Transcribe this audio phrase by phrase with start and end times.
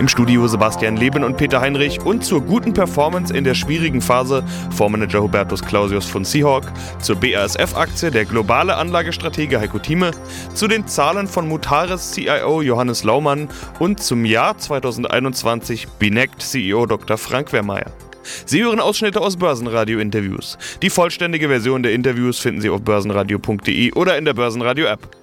[0.00, 4.42] Im Studio Sebastian Leben und Peter Heinrich und zur guten Performance in der schwierigen Phase
[4.74, 6.64] Fondsmanager Hubertus Clausius von Seahawk,
[7.02, 10.12] zur BASF-Aktie der globale Anlagestratege Heiko Thieme,
[10.54, 17.18] zu den Zahlen von Mutares CIO Johannes Laumann und zum Jahr 2021 Binect CEO Dr.
[17.18, 17.92] Frank Wermeier.
[18.46, 20.56] Sie hören Ausschnitte aus Börsenradio-Interviews.
[20.80, 25.19] Die vollständige Version der Interviews finden Sie auf börsenradio.de oder in der Börsenradio-App.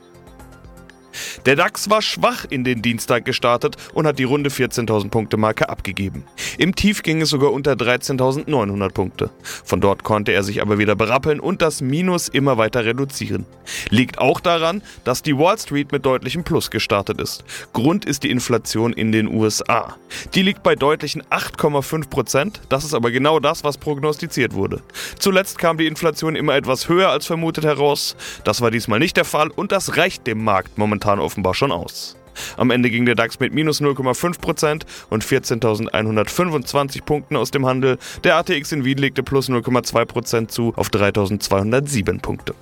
[1.45, 5.69] Der DAX war schwach in den Dienstag gestartet und hat die runde 14.000 Punkte Marke
[5.69, 6.23] abgegeben.
[6.57, 9.29] Im Tief ging es sogar unter 13.900 Punkte.
[9.63, 13.45] Von dort konnte er sich aber wieder berappeln und das Minus immer weiter reduzieren.
[13.89, 17.43] Liegt auch daran, dass die Wall Street mit deutlichem Plus gestartet ist.
[17.73, 19.95] Grund ist die Inflation in den USA.
[20.33, 22.61] Die liegt bei deutlichen 8,5 Prozent.
[22.69, 24.81] Das ist aber genau das, was prognostiziert wurde.
[25.19, 28.15] Zuletzt kam die Inflation immer etwas höher als vermutet heraus.
[28.43, 31.71] Das war diesmal nicht der Fall und das reicht dem Markt momentan momentan offenbar schon
[31.71, 32.15] aus.
[32.57, 37.97] Am Ende ging der DAX mit minus 0,5% und 14.125 Punkten aus dem Handel.
[38.23, 42.53] Der ATX in Wien legte plus 0,2% zu auf 3.207 Punkte.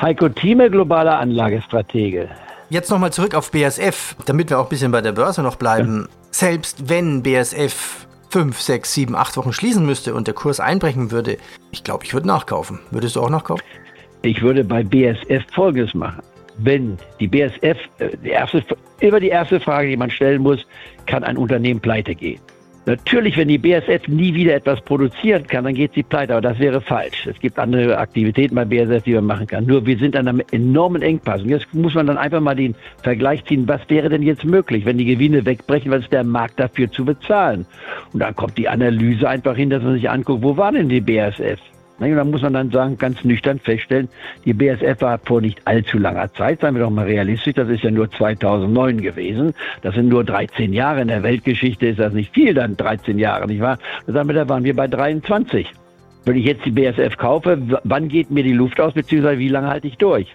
[0.00, 2.28] Heiko Thieme, globaler Anlagestratege.
[2.70, 6.08] Jetzt nochmal zurück auf BASF, damit wir auch ein bisschen bei der Börse noch bleiben.
[6.08, 6.16] Ja.
[6.30, 11.36] Selbst wenn BASF 5, 6, 7, 8 Wochen schließen müsste und der Kurs einbrechen würde,
[11.70, 12.80] ich glaube, ich würde nachkaufen.
[12.90, 13.64] Würdest du auch nachkaufen?
[14.22, 16.22] Ich würde bei BASF Folgendes machen
[16.58, 18.64] wenn die BSF, äh, die erste,
[19.00, 20.66] immer die erste Frage, die man stellen muss,
[21.06, 22.40] kann ein Unternehmen pleite gehen?
[22.88, 26.60] Natürlich, wenn die BSF nie wieder etwas produzieren kann, dann geht sie pleite, aber das
[26.60, 27.26] wäre falsch.
[27.26, 29.66] Es gibt andere Aktivitäten bei BSF, die man machen kann.
[29.66, 31.42] Nur wir sind an einem enormen Engpass.
[31.42, 34.84] Und jetzt muss man dann einfach mal den Vergleich ziehen, was wäre denn jetzt möglich,
[34.84, 37.66] wenn die Gewinne wegbrechen, was ist der Markt dafür zu bezahlen?
[38.12, 41.00] Und dann kommt die Analyse einfach hin, dass man sich anguckt, wo waren denn die
[41.00, 41.58] BSF?
[41.98, 44.08] Und da muss man dann sagen, ganz nüchtern feststellen,
[44.44, 47.82] die BSF war vor nicht allzu langer Zeit, seien wir doch mal realistisch, das ist
[47.82, 49.54] ja nur 2009 gewesen.
[49.82, 51.00] Das sind nur 13 Jahre.
[51.00, 53.78] In der Weltgeschichte ist das nicht viel, dann 13 Jahre, nicht wahr?
[54.06, 55.66] Da waren wir bei 23.
[56.26, 59.68] Wenn ich jetzt die BSF kaufe, wann geht mir die Luft aus, beziehungsweise wie lange
[59.68, 60.34] halte ich durch?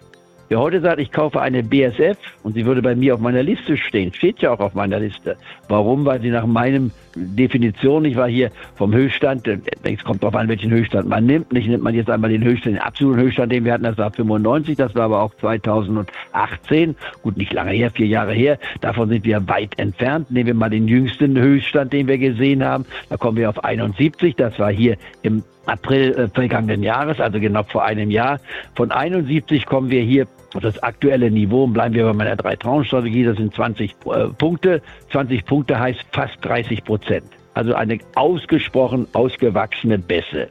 [0.52, 3.78] Wer heute sagt, ich kaufe eine BSF und sie würde bei mir auf meiner Liste
[3.78, 5.38] stehen, steht ja auch auf meiner Liste.
[5.70, 6.04] Warum?
[6.06, 10.48] Weil sie nach meinem Definition, ich war hier vom Höchststand, äh, es kommt darauf an,
[10.48, 11.52] welchen Höchststand man nimmt.
[11.52, 14.12] Nicht nimmt man jetzt einmal den Höchststand, den absoluten Höchststand, den wir hatten, das war
[14.12, 16.96] 95, das war aber auch 2018.
[17.22, 18.58] Gut, nicht lange her, vier Jahre her.
[18.82, 20.32] Davon sind wir weit entfernt.
[20.32, 22.86] Nehmen wir mal den jüngsten Höchststand, den wir gesehen haben.
[23.10, 24.36] Da kommen wir auf 71.
[24.36, 28.40] Das war hier im April äh, vergangenen Jahres, also genau vor einem Jahr.
[28.76, 30.28] Von 71 kommen wir hier
[30.60, 34.82] das aktuelle Niveau, bleiben wir bei meiner Drei-Trauen-Strategie, das sind 20 äh, Punkte.
[35.12, 37.26] 20 Punkte heißt fast 30 Prozent.
[37.54, 40.50] Also eine ausgesprochen ausgewachsene Bässe.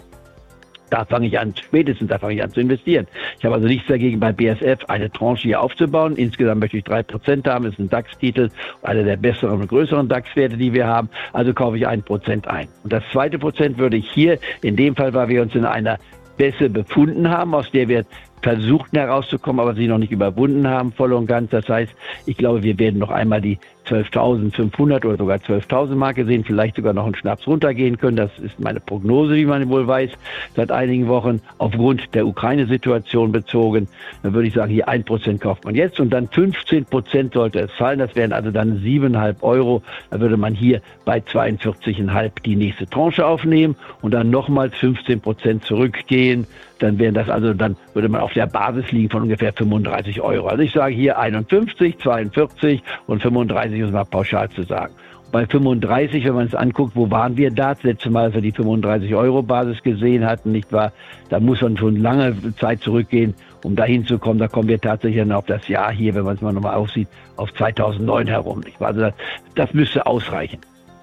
[0.90, 3.06] Da fange ich an, spätestens da fange ich an zu investieren.
[3.38, 6.16] Ich habe also nichts dagegen, bei BSF eine Tranche hier aufzubauen.
[6.16, 7.64] Insgesamt möchte ich drei Prozent haben.
[7.64, 8.50] Das ist ein DAX-Titel,
[8.82, 11.08] einer der besseren und größeren DAX-Werte, die wir haben.
[11.32, 12.68] Also kaufe ich ein Prozent ein.
[12.82, 15.96] Und das zweite Prozent würde ich hier, in dem Fall, weil wir uns in einer
[16.36, 18.04] Bässe befunden haben, aus der wir
[18.42, 21.50] versuchten herauszukommen, aber sie noch nicht überwunden haben, voll und ganz.
[21.50, 21.92] Das heißt,
[22.26, 26.92] ich glaube, wir werden noch einmal die 12.500 oder sogar 12.000 Marke sehen, vielleicht sogar
[26.92, 28.16] noch einen Schnaps runtergehen können.
[28.16, 30.10] Das ist meine Prognose, wie man wohl weiß,
[30.56, 33.88] seit einigen Wochen aufgrund der Ukraine-Situation bezogen.
[34.22, 37.60] Dann würde ich sagen, hier ein Prozent kauft man jetzt und dann 15 Prozent sollte
[37.60, 37.98] es fallen.
[37.98, 39.82] Das wären also dann 7,5 Euro.
[40.10, 45.64] Da würde man hier bei 42,5 die nächste Tranche aufnehmen und dann nochmals 15 Prozent
[45.64, 46.46] zurückgehen.
[46.80, 50.48] Dann wären das also, dann würde man auf der Basis liegen von ungefähr 35 Euro.
[50.48, 54.94] Also ich sage hier 51, 42 und 35 um es mal pauschal zu sagen.
[55.32, 57.74] Bei 35, wenn man es anguckt, wo waren wir da?
[57.74, 60.92] Das letzte Mal, als wir die 35 Euro Basis gesehen hatten, nicht wahr?
[61.28, 64.40] Da muss man schon lange Zeit zurückgehen, um dahin zu kommen.
[64.40, 67.06] Da kommen wir tatsächlich dann auf das Jahr hier, wenn man es mal nochmal aussieht,
[67.36, 68.88] auf 2009 herum, nicht wahr?
[68.88, 69.14] Also das,
[69.54, 70.58] das müsste ausreichen.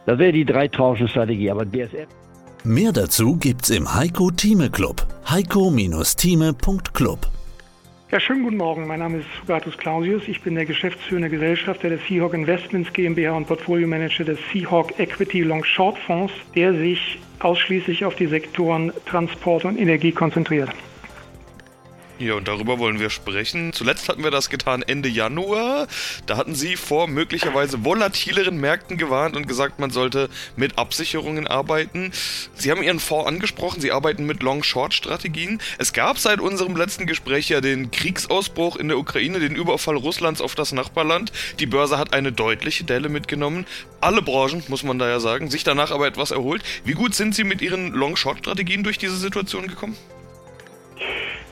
[0.05, 2.07] Das wäre die drei Tranchen-Strategie, aber BSF.
[2.63, 5.05] Mehr dazu gibt's im Heiko Thieme Club.
[5.29, 7.19] heiko-thieme.club
[8.09, 8.87] ja, schönen guten Morgen.
[8.87, 10.29] Mein Name ist Hubertus Clausius.
[10.29, 15.41] Ich bin der geschäftsführende Gesellschafter der Seahawk Investments GmbH und Portfolio Manager des Seahawk Equity
[15.41, 20.69] Long Short Fonds, der sich ausschließlich auf die Sektoren Transport und Energie konzentriert.
[22.19, 23.73] Ja, und darüber wollen wir sprechen.
[23.73, 25.87] Zuletzt hatten wir das getan Ende Januar.
[26.25, 32.11] Da hatten Sie vor möglicherweise volatileren Märkten gewarnt und gesagt, man sollte mit Absicherungen arbeiten.
[32.55, 35.61] Sie haben Ihren Fonds angesprochen, Sie arbeiten mit Long-Short-Strategien.
[35.77, 40.41] Es gab seit unserem letzten Gespräch ja den Kriegsausbruch in der Ukraine, den Überfall Russlands
[40.41, 41.31] auf das Nachbarland.
[41.59, 43.67] Die Börse hat eine deutliche Delle mitgenommen.
[44.01, 46.63] Alle Branchen, muss man da ja sagen, sich danach aber etwas erholt.
[46.83, 49.95] Wie gut sind Sie mit Ihren Long-Short-Strategien durch diese Situation gekommen?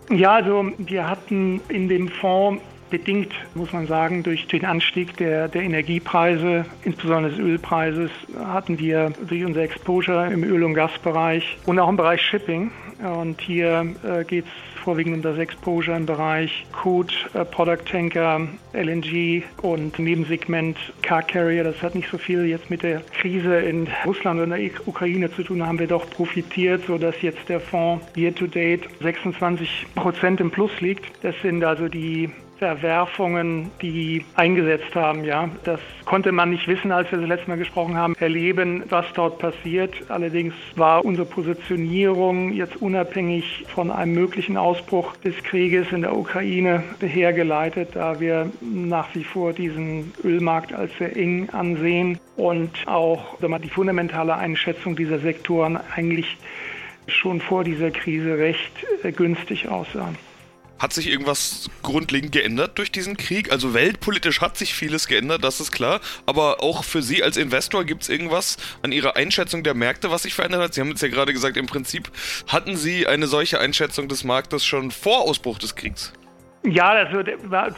[0.09, 5.47] Ja, also wir hatten in dem Fonds bedingt, muss man sagen, durch den Anstieg der,
[5.47, 11.79] der Energiepreise, insbesondere des Ölpreises, hatten wir durch unser Exposure im Öl- und Gasbereich und
[11.79, 12.71] auch im Bereich Shipping.
[13.03, 18.47] Und hier äh, geht es vorwiegend um das Exposure im Bereich Crude, äh, Product Tanker,
[18.73, 21.63] LNG und Nebensegment Car Carrier.
[21.63, 25.43] Das hat nicht so viel jetzt mit der Krise in Russland und der Ukraine zu
[25.43, 30.39] tun, da haben wir doch profitiert, sodass jetzt der Fonds year to date 26 Prozent
[30.39, 31.05] im Plus liegt.
[31.23, 35.23] Das sind also die Verwerfungen, die eingesetzt haben.
[35.23, 39.05] Ja, das konnte man nicht wissen, als wir das letzte Mal gesprochen haben, erleben, was
[39.13, 39.93] dort passiert.
[40.09, 46.83] Allerdings war unsere Positionierung jetzt unabhängig von einem möglichen Ausbruch des Krieges in der Ukraine
[47.01, 53.69] hergeleitet, da wir nach wie vor diesen Ölmarkt als sehr eng ansehen und auch die
[53.69, 56.37] fundamentale Einschätzung dieser Sektoren eigentlich
[57.07, 58.71] schon vor dieser Krise recht
[59.03, 60.17] äh, günstig aussahen.
[60.77, 63.51] Hat sich irgendwas grundlegend geändert durch diesen Krieg?
[63.51, 66.01] Also weltpolitisch hat sich vieles geändert, das ist klar.
[66.25, 70.23] Aber auch für Sie als Investor gibt es irgendwas an Ihrer Einschätzung der Märkte, was
[70.23, 70.73] sich verändert hat?
[70.73, 72.11] Sie haben jetzt ja gerade gesagt, im Prinzip
[72.47, 76.11] hatten Sie eine solche Einschätzung des Marktes schon vor Ausbruch des Kriegs.
[76.67, 77.21] Ja, also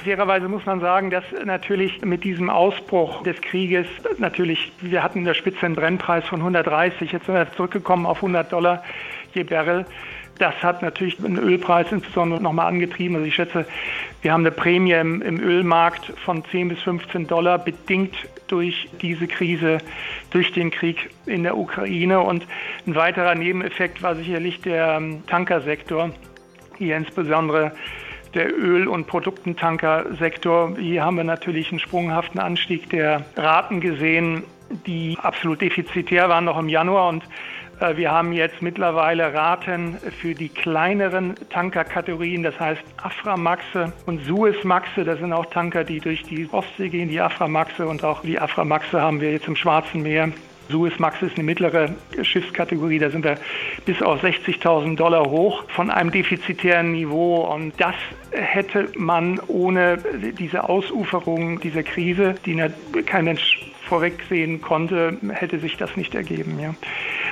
[0.04, 3.86] fairerweise muss man sagen, dass natürlich mit diesem Ausbruch des Krieges
[4.18, 8.18] natürlich, wir hatten in der Spitze einen Brennpreis von 130, jetzt sind wir zurückgekommen auf
[8.18, 8.84] 100 Dollar
[9.34, 9.86] je Barrel.
[10.40, 13.16] Das hat natürlich den Ölpreis insbesondere nochmal angetrieben.
[13.16, 13.66] Also ich schätze,
[14.22, 18.16] wir haben eine Prämie im, im, Ölmarkt von 10 bis 15 Dollar, bedingt
[18.48, 19.80] durch diese Krise,
[20.32, 22.22] durch den Krieg in der Ukraine.
[22.22, 22.46] Und
[22.86, 26.12] ein weiterer Nebeneffekt war sicherlich der ähm, Tankersektor,
[26.78, 27.72] hier insbesondere
[28.34, 30.78] der Öl- und Produktentankersektor.
[30.78, 34.44] Hier haben wir natürlich einen sprunghaften Anstieg der Raten gesehen,
[34.86, 37.24] die absolut defizitär waren noch im Januar und
[37.80, 45.04] wir haben jetzt mittlerweile Raten für die kleineren Tankerkategorien, das heißt Aframaxe und Suezmaxe.
[45.04, 49.02] Das sind auch Tanker, die durch die Ostsee gehen, die Aframaxe und auch die Aframaxe
[49.02, 50.30] haben wir jetzt im Schwarzen Meer.
[50.70, 53.36] Suezmax ist eine mittlere Schiffskategorie, da sind wir
[53.86, 57.46] bis auf 60.000 Dollar hoch von einem defizitären Niveau.
[57.46, 57.96] Und das
[58.32, 59.98] hätte man ohne
[60.38, 62.62] diese Ausuferung dieser Krise, die
[63.06, 66.60] kein Mensch vorwegsehen konnte, hätte sich das nicht ergeben.
[66.60, 66.76] Ja.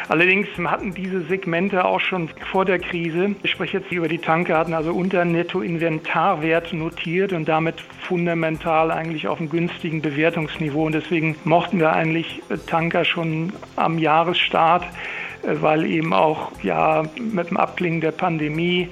[0.08, 4.58] Allerdings hatten diese Segmente auch schon vor der Krise, ich spreche jetzt über die Tanker,
[4.58, 10.86] hatten also unter Nettoinventarwert notiert und damit fundamental eigentlich auf einem günstigen Bewertungsniveau.
[10.86, 14.84] Und deswegen mochten wir eigentlich Tanker schon am Jahresstart,
[15.44, 18.90] äh, weil eben auch ja mit dem Abklingen der Pandemie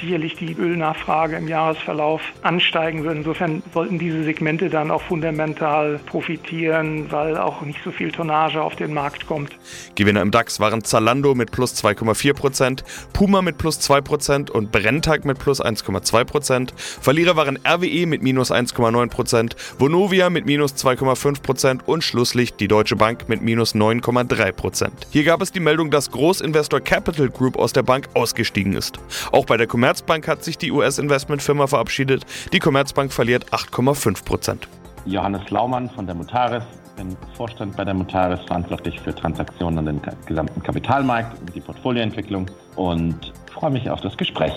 [0.00, 3.16] sicherlich die Ölnachfrage im Jahresverlauf ansteigen wird.
[3.16, 8.76] Insofern sollten diese Segmente dann auch fundamental profitieren, weil auch nicht so viel Tonnage auf
[8.76, 9.50] den Markt kommt.
[9.94, 14.72] Gewinner im DAX waren Zalando mit plus 2,4 Prozent, Puma mit plus 2 Prozent und
[14.72, 16.74] Brenntag mit plus 1,2 Prozent.
[16.76, 22.68] Verlierer waren RWE mit minus 1,9 Prozent, Vonovia mit minus 2,5 Prozent und schlusslich die
[22.68, 25.06] Deutsche Bank mit minus 9,3 Prozent.
[25.10, 28.98] Hier gab es die Meldung, dass Großinvestor Capital Group aus der Bank ausgestiegen ist.
[29.32, 32.26] Auch bei der Commerz Commerzbank hat sich die US-Investmentfirma verabschiedet.
[32.52, 34.68] Die Commerzbank verliert 8,5 Prozent.
[35.06, 36.62] Johannes Laumann von der Mutaris,
[36.94, 42.50] bin Vorstand bei der Mutaris, verantwortlich für Transaktionen an den gesamten Kapitalmarkt und die Portfolioentwicklung
[42.76, 44.52] und freue mich auf das Gespräch.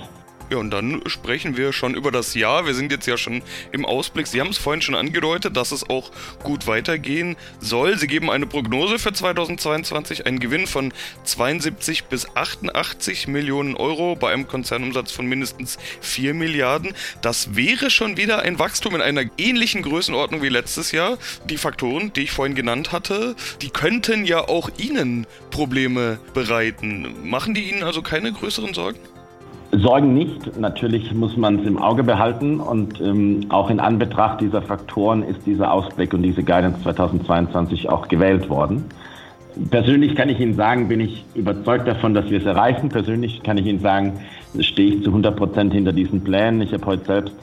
[0.51, 2.65] Ja, und dann sprechen wir schon über das Jahr.
[2.65, 3.41] Wir sind jetzt ja schon
[3.71, 4.27] im Ausblick.
[4.27, 6.11] Sie haben es vorhin schon angedeutet, dass es auch
[6.43, 7.97] gut weitergehen soll.
[7.97, 10.93] Sie geben eine Prognose für 2022, einen Gewinn von
[11.23, 16.95] 72 bis 88 Millionen Euro bei einem Konzernumsatz von mindestens 4 Milliarden.
[17.21, 21.17] Das wäre schon wieder ein Wachstum in einer ähnlichen Größenordnung wie letztes Jahr.
[21.45, 27.29] Die Faktoren, die ich vorhin genannt hatte, die könnten ja auch Ihnen Probleme bereiten.
[27.29, 28.99] Machen die Ihnen also keine größeren Sorgen?
[29.71, 30.59] Sorgen nicht.
[30.59, 35.45] Natürlich muss man es im Auge behalten und ähm, auch in Anbetracht dieser Faktoren ist
[35.45, 38.85] dieser Ausblick und diese Guidance 2022 auch gewählt worden.
[39.69, 42.89] Persönlich kann ich Ihnen sagen, bin ich überzeugt davon, dass wir es erreichen.
[42.89, 44.19] Persönlich kann ich Ihnen sagen,
[44.59, 46.61] stehe ich zu 100 Prozent hinter diesen Plänen.
[46.61, 47.35] Ich habe heute selbst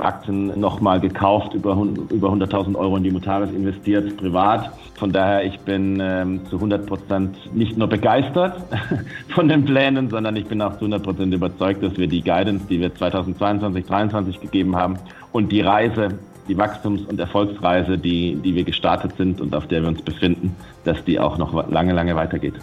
[0.00, 1.76] Aktien nochmal gekauft, über,
[2.10, 4.70] über 100.000 Euro in die Mutaris investiert, privat.
[4.94, 8.62] Von daher, ich bin ähm, zu 100 Prozent nicht nur begeistert
[9.28, 12.66] von den Plänen, sondern ich bin auch zu 100 Prozent überzeugt, dass wir die Guidance,
[12.68, 14.98] die wir 2022, 2023 gegeben haben
[15.32, 19.82] und die Reise, die Wachstums- und Erfolgsreise, die, die wir gestartet sind und auf der
[19.82, 22.54] wir uns befinden, dass die auch noch lange, lange weitergeht.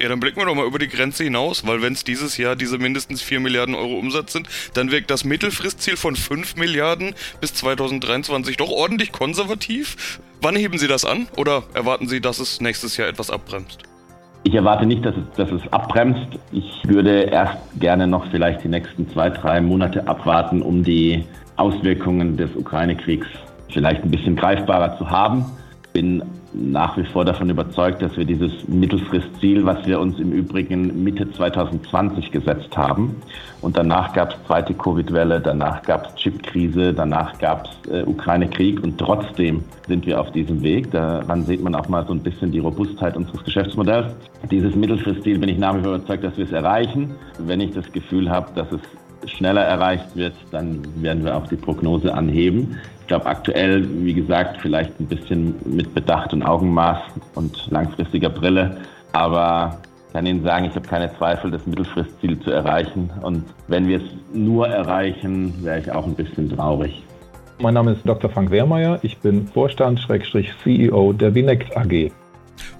[0.00, 2.56] Ja, dann blicken wir doch mal über die Grenze hinaus, weil wenn es dieses Jahr
[2.56, 7.52] diese mindestens 4 Milliarden Euro Umsatz sind, dann wirkt das Mittelfristziel von 5 Milliarden bis
[7.52, 10.18] 2023 doch ordentlich konservativ.
[10.40, 13.82] Wann heben Sie das an oder erwarten Sie, dass es nächstes Jahr etwas abbremst?
[14.44, 16.28] Ich erwarte nicht, dass es, dass es abbremst.
[16.50, 21.26] Ich würde erst gerne noch vielleicht die nächsten zwei, drei Monate abwarten, um die
[21.56, 23.26] Auswirkungen des Ukraine-Kriegs
[23.68, 25.44] vielleicht ein bisschen greifbarer zu haben
[25.92, 31.04] bin nach wie vor davon überzeugt, dass wir dieses Mittelfristziel, was wir uns im Übrigen
[31.04, 33.16] Mitte 2020 gesetzt haben,
[33.60, 38.82] und danach gab es zweite Covid-Welle, danach gab es Chipkrise, danach gab es äh, Ukraine-Krieg
[38.82, 40.90] und trotzdem sind wir auf diesem Weg.
[40.90, 44.14] Daran sieht man auch mal so ein bisschen die Robustheit unseres Geschäftsmodells.
[44.50, 47.14] Dieses Mittelfristziel bin ich nach wie vor überzeugt, dass wir es erreichen.
[47.38, 48.80] Wenn ich das Gefühl habe, dass es
[49.30, 52.78] schneller erreicht wird, dann werden wir auch die Prognose anheben.
[53.10, 56.96] Ich glaube aktuell, wie gesagt, vielleicht ein bisschen mit Bedacht und Augenmaß
[57.34, 58.76] und langfristiger Brille.
[59.10, 63.10] Aber ich kann Ihnen sagen, ich habe keine Zweifel, das Mittelfristziel zu erreichen.
[63.20, 67.02] Und wenn wir es nur erreichen, wäre ich auch ein bisschen traurig.
[67.60, 68.30] Mein Name ist Dr.
[68.30, 69.00] Frank Wehrmeier.
[69.02, 72.12] Ich bin Vorstand-CEO der Binect AG.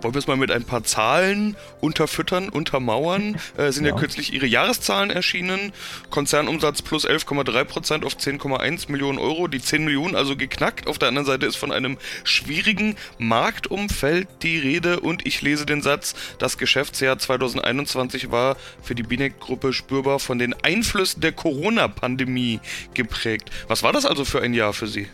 [0.01, 3.37] Wollen wir es mal mit ein paar Zahlen unterfüttern, untermauern?
[3.57, 3.91] Äh, sind ja.
[3.91, 3.99] ja.
[3.99, 5.73] kürzlich Ihre Jahreszahlen erschienen.
[6.09, 9.49] Konzernumsatz plus 11,3 Prozent auf 10,1 Millionen Euro.
[9.49, 10.87] Die 10 Millionen also geknackt.
[10.87, 15.01] Auf der anderen Seite ist von einem schwierigen Marktumfeld die Rede.
[15.01, 20.55] Und ich lese den Satz, das Geschäftsjahr 2021 war für die Binek-Gruppe spürbar von den
[20.63, 22.61] Einflüssen der Corona-Pandemie
[22.95, 23.51] geprägt.
[23.69, 25.09] Was war das also für ein Jahr für Sie?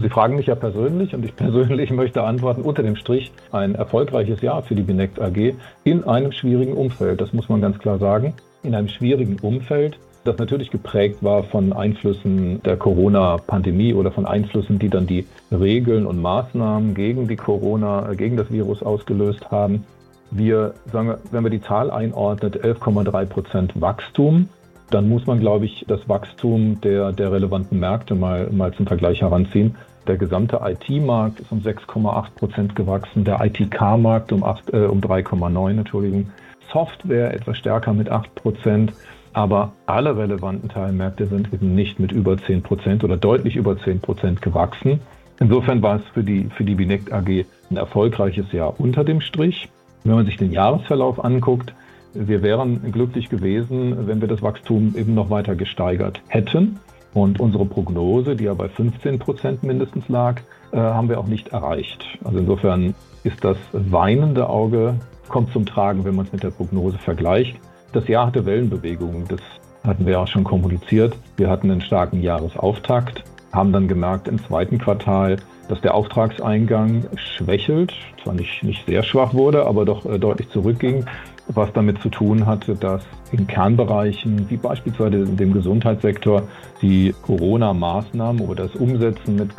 [0.00, 4.40] Sie fragen mich ja persönlich und ich persönlich möchte antworten, unter dem Strich ein erfolgreiches
[4.40, 7.20] Jahr für die Binect AG in einem schwierigen Umfeld.
[7.20, 8.34] Das muss man ganz klar sagen.
[8.62, 14.78] In einem schwierigen Umfeld, das natürlich geprägt war von Einflüssen der Corona-Pandemie oder von Einflüssen,
[14.78, 19.84] die dann die Regeln und Maßnahmen gegen die Corona, äh, gegen das Virus ausgelöst haben.
[20.30, 24.48] Wir sagen, wenn wir die Zahl einordnet, 11,3 Prozent Wachstum
[24.90, 29.22] dann muss man, glaube ich, das Wachstum der, der relevanten Märkte mal, mal zum Vergleich
[29.22, 29.76] heranziehen.
[30.06, 36.26] Der gesamte IT-Markt ist um 6,8 Prozent gewachsen, der ITK-Markt um, äh, um 3,9, Entschuldigung.
[36.72, 38.92] Software etwas stärker mit 8 Prozent,
[39.32, 44.00] aber alle relevanten Teilmärkte sind eben nicht mit über 10 Prozent oder deutlich über 10
[44.00, 45.00] Prozent gewachsen.
[45.40, 49.68] Insofern war es für die, für die Binect AG ein erfolgreiches Jahr unter dem Strich.
[50.04, 51.74] Wenn man sich den Jahresverlauf anguckt,
[52.14, 56.78] wir wären glücklich gewesen, wenn wir das Wachstum eben noch weiter gesteigert hätten.
[57.12, 60.40] Und unsere Prognose, die ja bei 15 Prozent mindestens lag,
[60.72, 62.04] äh, haben wir auch nicht erreicht.
[62.24, 64.94] Also insofern ist das weinende Auge,
[65.28, 67.56] kommt zum Tragen, wenn man es mit der Prognose vergleicht.
[67.92, 69.40] Das Jahr hatte Wellenbewegungen, das
[69.84, 71.16] hatten wir auch schon kommuniziert.
[71.36, 75.36] Wir hatten einen starken Jahresauftakt, haben dann gemerkt im zweiten Quartal,
[75.68, 81.04] dass der Auftragseingang schwächelt, zwar nicht, nicht sehr schwach wurde, aber doch äh, deutlich zurückging
[81.48, 86.42] was damit zu tun hatte, dass in Kernbereichen wie beispielsweise in dem Gesundheitssektor
[86.80, 89.50] die Corona-Maßnahmen oder das Umsetzen mit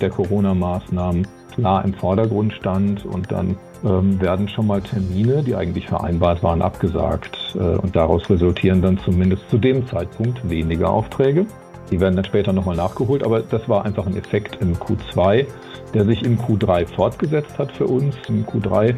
[0.00, 5.86] der Corona-Maßnahmen klar im Vordergrund stand und dann ähm, werden schon mal Termine, die eigentlich
[5.86, 11.46] vereinbart waren, abgesagt äh, und daraus resultieren dann zumindest zu dem Zeitpunkt weniger Aufträge.
[11.90, 15.46] Die werden dann später nochmal nachgeholt, aber das war einfach ein Effekt im Q2,
[15.92, 18.14] der sich im Q3 fortgesetzt hat für uns.
[18.28, 18.94] Im Q3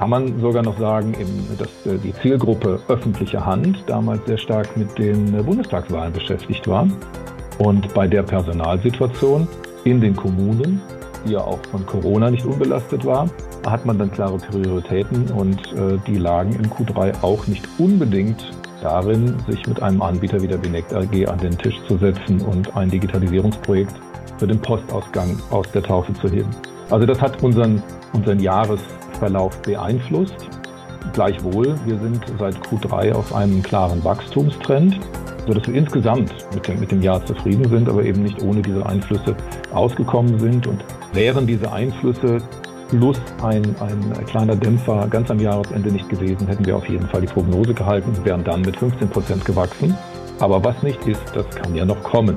[0.00, 1.14] kann man sogar noch sagen,
[1.58, 6.88] dass äh, die Zielgruppe öffentliche Hand damals sehr stark mit den äh, Bundestagswahlen beschäftigt war.
[7.58, 9.46] Und bei der Personalsituation
[9.84, 10.80] in den Kommunen,
[11.26, 13.28] die ja auch von Corona nicht unbelastet war,
[13.66, 18.42] hat man dann klare Prioritäten und äh, die lagen im Q3 auch nicht unbedingt
[18.80, 22.74] darin, sich mit einem Anbieter wie der Binect AG an den Tisch zu setzen und
[22.74, 23.92] ein Digitalisierungsprojekt
[24.38, 26.48] für den Postausgang aus der Taufe zu heben.
[26.88, 27.82] Also das hat unseren,
[28.14, 28.80] unseren Jahres
[29.20, 30.34] Verlauf beeinflusst.
[31.12, 34.98] Gleichwohl, wir sind seit Q3 auf einem klaren Wachstumstrend,
[35.46, 38.84] sodass wir insgesamt mit dem, mit dem Jahr zufrieden sind, aber eben nicht ohne diese
[38.84, 39.36] Einflüsse
[39.72, 40.66] ausgekommen sind.
[40.66, 42.38] Und wären diese Einflüsse
[42.88, 47.20] plus ein, ein kleiner Dämpfer ganz am Jahresende nicht gewesen, hätten wir auf jeden Fall
[47.20, 49.96] die Prognose gehalten und wären dann mit 15 Prozent gewachsen.
[50.40, 52.36] Aber was nicht ist, das kann ja noch kommen.